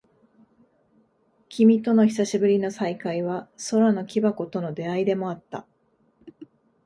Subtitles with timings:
[1.47, 5.67] 君との久しぶりの再会は、空の木箱との出会いでもあった。